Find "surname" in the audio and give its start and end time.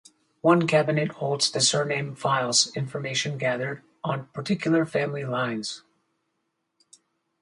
1.61-2.15